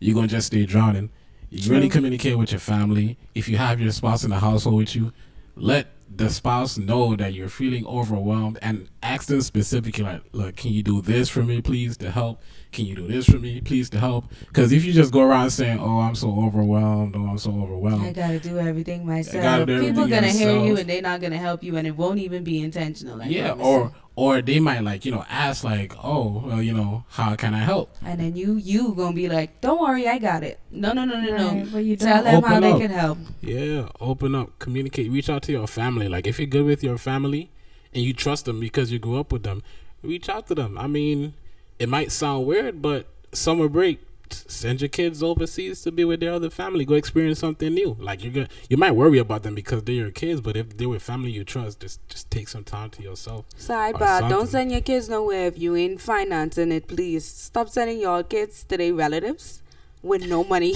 [0.00, 1.08] you're gonna just stay drowning.
[1.50, 3.16] You really communicate with your family.
[3.32, 5.12] If you have your spouse in the household with you,
[5.54, 10.72] let the spouse know that you're feeling overwhelmed and ask them specifically like look can
[10.72, 12.40] you do this for me please to help
[12.72, 15.50] can you do this for me please to help because if you just go around
[15.50, 19.66] saying oh i'm so overwhelmed oh i'm so overwhelmed I gotta do everything myself.
[19.66, 22.18] do People everything gonna hear you and they're not gonna help you, and it won't
[22.18, 23.20] even be intentional.
[23.20, 23.92] I yeah promise or.
[24.16, 27.58] Or they might like you know ask like oh well you know how can i
[27.58, 30.60] help and then you you gonna be like, don't worry, I got it.
[30.70, 31.48] No, no, no, no, no.
[31.48, 32.24] Right, but you Tell don't.
[32.24, 33.18] them how Open they can help.
[33.40, 36.08] Yeah, open up, communicate, reach out to your family.
[36.08, 37.50] Like if you're good with your family
[37.92, 39.62] and you trust them because you grew up with them,
[40.02, 40.78] reach out to them.
[40.78, 41.34] I mean,
[41.78, 44.00] it might sound weird, but summer break,
[44.32, 46.84] send your kids overseas to be with their other family.
[46.84, 47.96] Go experience something new.
[47.98, 50.88] Like you're gonna, you might worry about them because they're your kids, but if they're
[50.88, 53.46] with family you trust, just just take some time to yourself.
[53.58, 57.24] Sidebar, don't send your kids nowhere if you ain't financing it, please.
[57.24, 59.62] Stop sending your kids to their relatives
[60.02, 60.74] with no money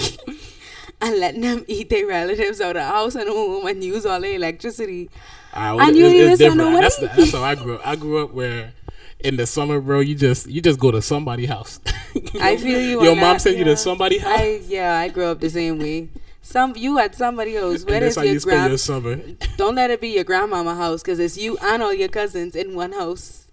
[1.01, 4.19] and letting them eat their relatives out of the house and home and use all
[4.19, 5.09] their electricity.
[5.53, 6.81] I, And you to send different.
[6.81, 7.87] That's, the, that's how I grew up.
[7.87, 8.73] I grew up where
[9.19, 11.79] in the summer, bro, you just you just go to somebody's house.
[12.41, 14.39] I feel you Your mom that, send you to somebody's house.
[14.39, 16.09] I yeah, I grew up the same way.
[16.41, 17.85] Some you at somebody else.
[17.85, 19.19] Where is that's how your you spend your summer.
[19.57, 22.75] Don't let it be your grandmama house because it's you and all your cousins in
[22.75, 23.47] one house.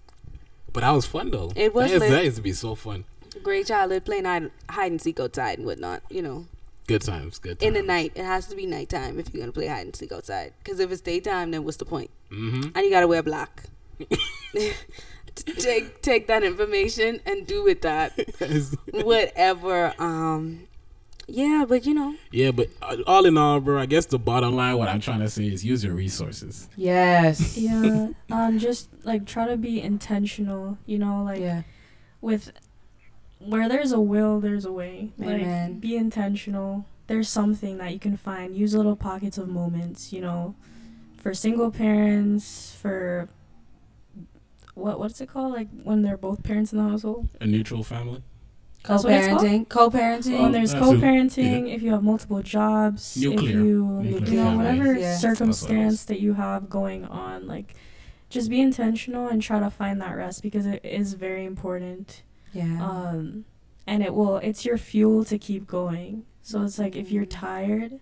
[0.71, 1.51] But that was fun though.
[1.55, 3.05] It was that used, that used to be so fun.
[3.43, 6.01] Great childhood playing hide, hide and seek outside and whatnot.
[6.09, 6.47] You know,
[6.87, 7.39] Good times.
[7.39, 7.67] Good times.
[7.67, 10.11] in the night it has to be nighttime if you're gonna play hide and seek
[10.11, 10.53] outside.
[10.63, 12.09] Because if it's daytime, then what's the point?
[12.31, 12.69] Mm-hmm.
[12.73, 13.63] And you gotta wear black.
[15.45, 18.13] take take that information and do with that
[18.91, 19.93] whatever.
[19.99, 20.67] Um,
[21.29, 22.15] yeah, but you know.
[22.31, 25.19] yeah, but uh, all in all, bro, I guess the bottom line, what I'm trying
[25.19, 26.69] to say is use your resources.
[26.75, 27.57] Yes.
[27.67, 28.09] Yeah.
[28.31, 28.59] Um.
[28.59, 30.77] Just like try to be intentional.
[30.85, 31.63] You know, like yeah.
[32.21, 32.53] with
[33.39, 35.11] where there's a will, there's a way.
[35.21, 35.71] Amen.
[35.71, 36.85] Like be intentional.
[37.07, 38.55] There's something that you can find.
[38.55, 40.13] Use little pockets of moments.
[40.13, 40.55] You know,
[41.17, 43.27] for single parents, for
[44.77, 45.53] what what's it called?
[45.53, 47.29] Like when they're both parents in the household.
[47.41, 48.21] A neutral family.
[48.83, 49.41] That's what it's called?
[49.41, 49.69] Co-parenting.
[49.69, 50.41] Co-parenting.
[50.41, 53.51] When there's co-parenting, if you have multiple jobs, if Nuclear.
[53.59, 55.17] you, Nuclear you know, whatever Yeah.
[55.17, 57.73] circumstance that you have going on, like,
[58.29, 62.23] just be intentional and try to find that rest because it is very important.
[62.53, 62.81] yeah.
[62.81, 63.43] Um,
[63.85, 66.23] and it will, it's your fuel to keep going.
[66.41, 67.99] So it's like if you're tired,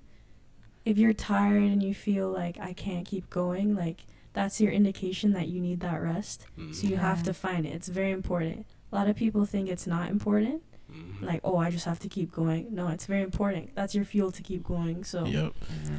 [0.83, 5.33] if you're tired and you feel like I can't keep going, like that's your indication
[5.33, 6.45] that you need that rest.
[6.71, 7.69] So you have to find it.
[7.73, 8.67] It's very important.
[8.91, 10.61] A lot of people think it's not important
[10.93, 11.25] Mm-hmm.
[11.25, 14.31] like oh i just have to keep going no it's very important that's your fuel
[14.31, 15.51] to keep going so Yep.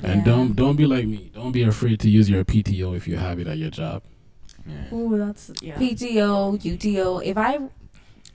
[0.03, 0.11] Yeah.
[0.11, 1.31] And don't don't be like me.
[1.35, 4.05] Don't be afraid to use your PTO if you have it at your job.
[4.65, 4.75] Yeah.
[4.93, 7.19] oh that's yeah PTO, UTO.
[7.19, 7.59] If I,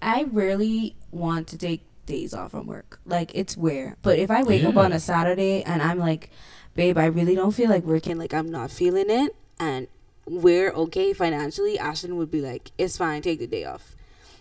[0.01, 2.99] I rarely want to take days off from work.
[3.05, 3.95] Like it's rare.
[4.01, 6.29] But if I wake up on a Saturday and I'm like,
[6.75, 8.17] babe, I really don't feel like working.
[8.17, 9.87] Like I'm not feeling it, and
[10.25, 11.77] we're okay financially.
[11.79, 13.95] Ashton would be like, it's fine, take the day off.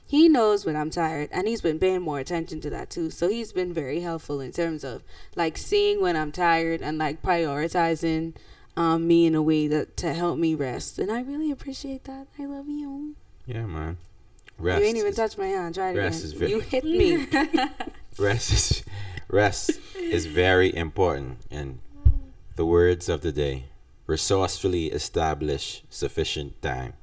[0.06, 3.10] He knows when I'm tired, and he's been paying more attention to that too.
[3.10, 5.04] So he's been very helpful in terms of
[5.36, 8.34] like seeing when I'm tired and like prioritizing
[8.76, 10.98] um, me in a way that to help me rest.
[10.98, 12.26] And I really appreciate that.
[12.38, 13.14] I love you.
[13.46, 13.98] Yeah, man.
[14.58, 14.80] Rest.
[14.80, 15.74] you ain't even is, touched my hand.
[15.76, 16.26] Try it rest again.
[16.26, 17.26] is very- you hit me.
[18.18, 18.82] rest is
[19.28, 21.38] rest is very important.
[21.50, 21.78] And
[22.56, 23.66] the words of the day:
[24.10, 26.94] resourcefully establish sufficient time.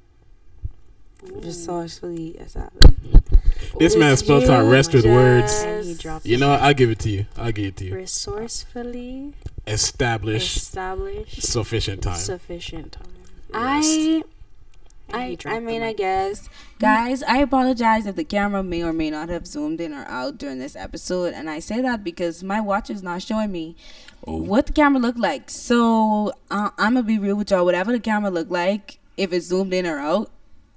[1.23, 2.93] Resourcefully established.
[3.79, 5.53] This man spelled out rest with words.
[5.63, 6.61] and he dropped You know, what?
[6.61, 7.25] I'll give it to you.
[7.37, 7.95] I'll give it to you.
[7.95, 9.33] resourcefully
[9.65, 12.17] Establish establish sufficient time.
[12.17, 13.07] sufficient time
[13.53, 14.23] I And he
[15.11, 16.49] I, I mean, I guess.
[16.79, 20.37] Guys, I apologize if the camera may or may not have zoomed in or out
[20.37, 21.33] during this episode.
[21.33, 23.75] And I say that because my watch is not showing me
[24.25, 24.35] Oh.
[24.37, 25.49] what the camera looked like.
[25.49, 27.63] So uh, I'm going to be real with y'all.
[27.63, 30.29] Whatever the camera looked like, if it's zoomed in or out,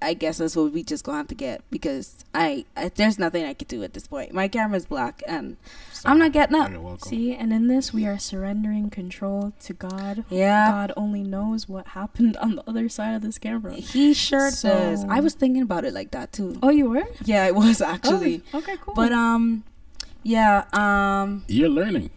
[0.02, 1.62] I guess that's what we just going to have to get.
[1.70, 4.32] Because I, I there's nothing I could do at this point.
[4.32, 5.56] My camera's black and
[6.04, 6.70] I'm not getting up.
[6.70, 7.08] You're welcome.
[7.08, 10.70] see and in this we are surrendering control to god Yeah.
[10.70, 14.70] god only knows what happened on the other side of this camera He sure So-
[14.70, 15.04] does.
[15.04, 16.58] I was thinking about it like that too.
[16.62, 18.42] oh you were Yeah, it was actually.
[18.54, 19.64] oh, okay cool But um,
[20.22, 22.10] yeah, um, You're learning.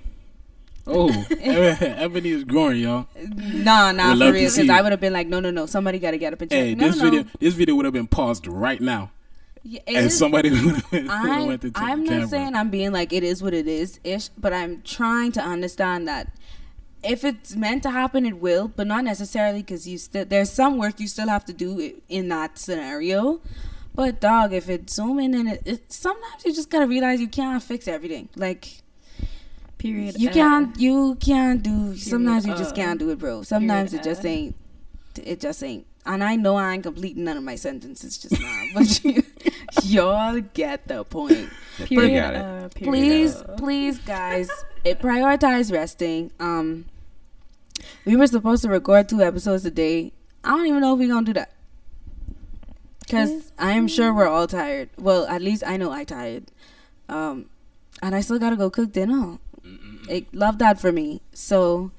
[0.85, 1.09] Oh,
[1.41, 3.07] Ebony is growing, y'all.
[3.25, 4.49] nah, nah, We'd for real.
[4.51, 4.69] Because.
[4.69, 6.59] I would have been like, no, no, no, somebody got to get up and check.
[6.59, 7.03] Hey, no, this no.
[7.09, 9.11] video, this video would have been paused right now,
[9.63, 12.27] Yeah, and is- somebody would have I, went to check I'm not camera.
[12.27, 16.07] saying I'm being like it is what it is ish, but I'm trying to understand
[16.09, 16.33] that
[17.01, 20.77] if it's meant to happen, it will, but not necessarily because you still there's some
[20.77, 23.41] work you still have to do in that scenario.
[23.95, 27.61] But dog, if it's zooming in, it, it sometimes you just gotta realize you can't
[27.63, 28.27] fix everything.
[28.35, 28.82] Like
[29.83, 31.97] period you uh, can't, you can't do.
[31.97, 33.43] Sometimes you just uh, can't do it, bro.
[33.43, 34.55] Sometimes it just ain't.
[35.21, 35.85] It just ain't.
[36.05, 39.23] And I know I ain't completing none of my sentences just now, but you,
[39.83, 41.49] y'all get the point.
[41.85, 42.13] Period.
[42.13, 42.37] got it.
[42.37, 42.91] uh, period.
[42.91, 43.55] Please, uh.
[43.57, 44.49] please, guys,
[44.83, 46.31] it prioritize resting.
[46.39, 46.85] Um,
[48.05, 50.13] we were supposed to record two episodes a day.
[50.43, 51.53] I don't even know if we're gonna do that
[53.01, 54.89] because I am sure we're all tired.
[54.97, 56.45] Well, at least I know I tired.
[57.09, 57.49] Um,
[58.01, 59.37] and I still gotta go cook dinner.
[60.07, 61.21] It, love that for me.
[61.33, 61.91] So,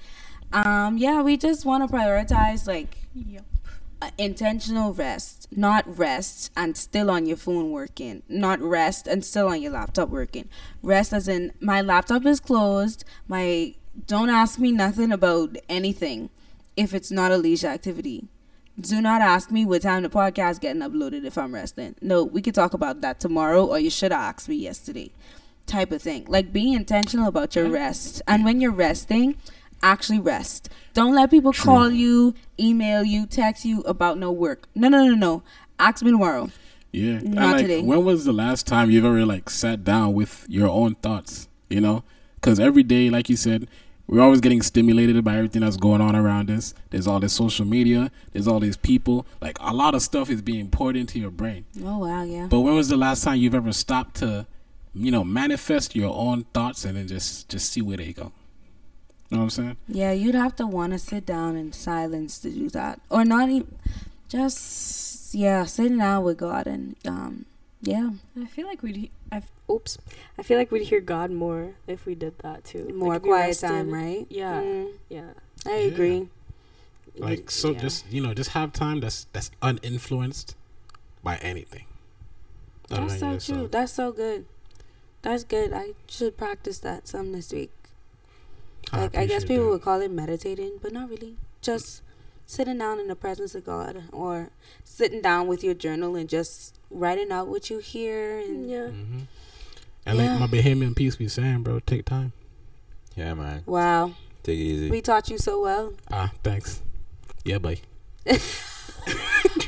[0.53, 3.45] um, yeah, we just want to prioritize like Yep.
[4.19, 9.63] intentional rest, not rest and still on your phone working, not rest and still on
[9.63, 10.49] your laptop working.
[10.83, 13.05] Rest as in my laptop is closed.
[13.29, 13.75] My
[14.07, 16.29] don't ask me nothing about anything
[16.77, 18.29] if it's not a leisure activity.
[18.79, 21.95] Do not ask me what time the podcast getting uploaded if I'm resting.
[22.03, 25.13] No, we could talk about that tomorrow, or you should have asked me yesterday.
[25.67, 26.25] Type of thing.
[26.29, 29.37] Like being intentional about your rest, and when you're resting,
[29.83, 30.69] actually rest.
[30.93, 34.69] Don't let people call you, email you, text you about no work.
[34.75, 35.43] No, no, no, no.
[35.79, 36.51] Ask me tomorrow.
[36.93, 37.15] Yeah.
[37.15, 37.83] And, Not like, today.
[37.83, 41.49] When was the last time you've ever like sat down with your own thoughts?
[41.69, 42.05] You know,
[42.37, 43.67] because every day, like you said,
[44.07, 46.75] we're always getting stimulated by everything that's going on around us.
[46.91, 48.11] There's all this social media.
[48.33, 49.27] There's all these people.
[49.41, 51.65] Like a lot of stuff is being poured into your brain.
[51.83, 52.47] Oh wow, yeah.
[52.47, 54.47] But when was the last time you've ever stopped to,
[54.95, 58.33] you know, manifest your own thoughts and then just just see where they go?
[59.31, 59.77] You know what I'm saying?
[59.89, 63.49] Yeah, you'd have to want to sit down in silence to do that, or not
[63.49, 63.75] even.
[64.29, 67.45] Just yeah, sitting down with God and um,
[67.83, 68.97] yeah, I feel like we'd.
[68.97, 69.99] He- I oops.
[70.39, 72.91] I feel like we'd hear God more if we did that too.
[72.95, 73.69] more Like, quiet rested.
[73.69, 74.27] time, right?
[74.31, 74.61] Yeah.
[74.61, 75.31] Mm, Yeah.
[75.67, 75.85] I Yeah.
[75.87, 76.29] agree.
[77.17, 77.81] Like so, Yeah.
[77.81, 80.55] just you know, just have time that's that's uninfluenced
[81.23, 81.85] by anything.
[82.89, 83.59] That's so yourself.
[83.61, 83.69] true.
[83.69, 84.47] That's so good.
[85.25, 85.73] That's good.
[85.73, 87.73] I should practice that some this week.
[88.93, 89.71] Like I, guess people that.
[89.71, 91.37] would call it meditating, but not really.
[91.63, 92.03] Just
[92.47, 94.51] sitting down in the presence of God, or
[94.85, 98.39] sitting down with your journal and just writing out what you hear.
[98.39, 98.89] And Yeah.
[98.89, 99.21] hmm
[100.07, 100.37] And Yeah.
[100.39, 102.33] like my Bahamian piece be saying, bro, take time.
[103.17, 103.63] Yeah, man.
[103.65, 104.13] wow,
[104.43, 104.91] Take it easy.
[104.91, 105.95] we taught you so well.
[106.11, 106.83] Ah, thanks.
[107.45, 107.79] Yeah, bye.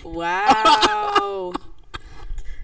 [0.04, 1.52] Wow.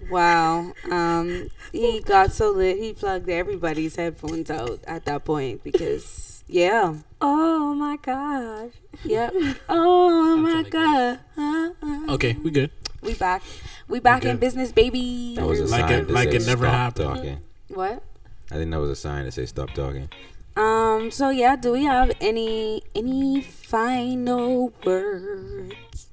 [0.09, 0.71] wow.
[0.89, 6.95] Um, he got so lit, he plugged everybody's headphones out at that point because, yeah.
[7.21, 8.71] Oh my gosh.
[9.03, 9.33] Yep.
[9.69, 11.19] Oh my god.
[11.37, 12.13] Uh, uh.
[12.13, 12.71] Okay, we good.
[13.01, 13.41] We back.
[13.87, 15.35] We back in business, baby.
[15.35, 17.15] That was a Like sign it- to like say it never stop happened.
[17.15, 17.37] Talking.
[17.69, 18.03] What?
[18.51, 20.09] I think that was a sign to say stop talking.
[20.55, 21.09] Um.
[21.11, 26.07] So yeah, do we have any any final words?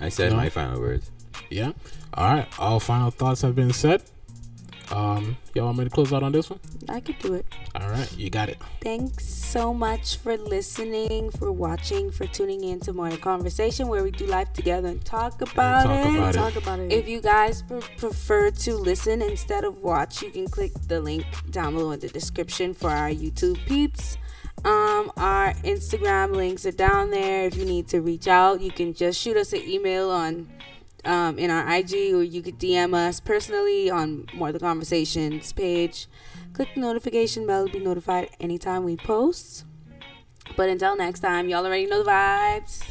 [0.00, 0.36] I said No.
[0.36, 1.10] my final words.
[1.50, 1.72] Yeah.
[2.14, 2.48] All right.
[2.58, 4.02] All final thoughts have been said.
[4.92, 6.60] Um, y'all want me to close out on this one?
[6.88, 7.44] I could do it.
[7.74, 8.56] All right, you got it.
[8.80, 14.12] Thanks so much for listening, for watching, for tuning in to more conversation where we
[14.12, 16.16] do life together and talk about talk it.
[16.16, 16.38] about it.
[16.38, 16.92] Talk about it.
[16.92, 21.26] If you guys pre- prefer to listen instead of watch, you can click the link
[21.50, 24.18] down below in the description for our YouTube peeps.
[24.64, 27.46] Um, our Instagram links are down there.
[27.46, 30.48] If you need to reach out, you can just shoot us an email on
[31.04, 36.08] um, in our IG or you could DM us personally on More Than Conversation's page.
[36.52, 39.64] Click the notification bell to be notified anytime we post.
[40.56, 42.82] But until next time, y'all already know the vibes.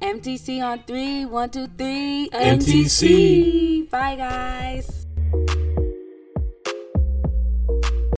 [0.00, 2.28] MTC on three, one, two, three.
[2.32, 3.90] MTC.
[3.90, 5.06] Bye, guys.